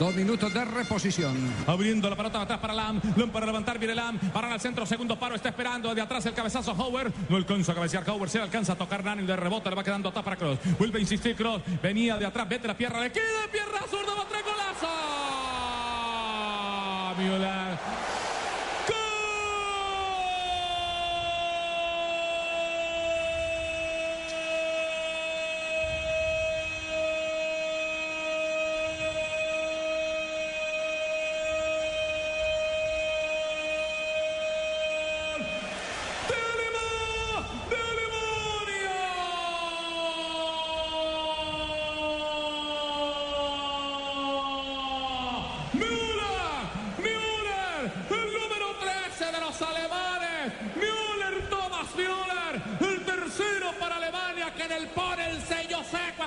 [0.00, 1.36] Dos minutos de reposición.
[1.66, 3.02] Abriendo la pelota atrás para Lam.
[3.18, 4.18] Lam para levantar, viene Lam.
[4.32, 5.94] Para al centro, segundo paro, está esperando.
[5.94, 7.12] De atrás el cabezazo Howard.
[7.28, 10.08] No alcanza a cabecear Howard, se alcanza a tocar Nani de rebote, le va quedando
[10.08, 10.58] atrás para Cross.
[10.78, 11.60] Vuelve a insistir Cross.
[11.82, 14.88] Venía de atrás, vete la pierna, le queda pierna zurda, va a traer golazo.
[45.74, 46.10] Müller.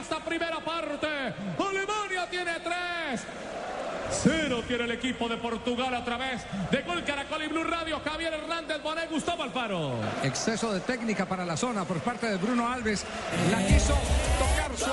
[0.04, 1.08] esta primera parte.
[1.08, 3.22] Alemania tiene tres.
[4.12, 8.00] Cero tiene el equipo de Portugal a través de Gol Caracol y Blue Radio.
[8.04, 9.96] Javier Hernández Bonet, Gustavo Alfaro.
[10.24, 13.06] Exceso de técnica para la zona por parte de Bruno Alves.
[13.50, 13.96] La quiso
[14.38, 14.93] tocar suavemente.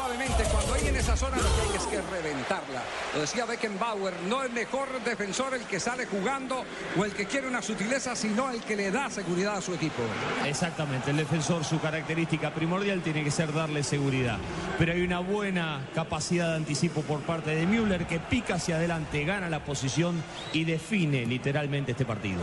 [0.50, 2.82] Cuando hay en esa zona lo que hay es que reventarla.
[3.14, 6.64] Lo decía Beckenbauer, no el mejor defensor el que sale jugando
[6.98, 10.02] o el que quiere una sutileza, sino el que le da seguridad a su equipo.
[10.44, 14.38] Exactamente, el defensor, su característica primordial tiene que ser darle seguridad.
[14.78, 19.24] Pero hay una buena capacidad de anticipo por parte de Müller que pica hacia adelante
[19.24, 22.40] gana la posición y define literalmente este partido.